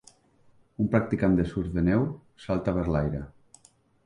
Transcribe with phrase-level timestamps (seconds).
[0.83, 2.09] un practicant de surf de neu
[2.47, 3.23] salta per l'aire.